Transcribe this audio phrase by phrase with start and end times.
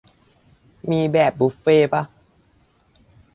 [0.89, 2.03] มีแบบบุฟเฟ่ต์ป่ะ?